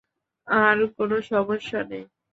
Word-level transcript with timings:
আর 0.47 0.77
কোনো 0.97 1.15
সমস্যা 1.29 1.79
নেই। 1.83 2.03